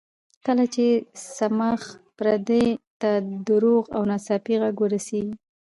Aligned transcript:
کله 0.45 0.65
چې 0.73 0.85
صماخ 1.37 1.81
پردې 2.17 2.63
ته 3.01 3.11
دروند 3.47 3.87
او 3.95 4.01
ناڅاپي 4.09 4.55
غږ 4.61 4.75
ورسېږي. 4.79 5.35